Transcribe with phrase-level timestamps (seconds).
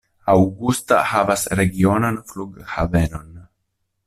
[0.35, 3.31] Augusta havas regionan flughavenon.